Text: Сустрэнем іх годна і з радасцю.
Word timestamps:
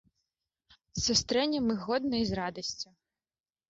Сустрэнем 1.05 1.71
іх 1.77 1.87
годна 1.93 2.15
і 2.27 2.35
з 2.35 2.43
радасцю. 2.45 2.87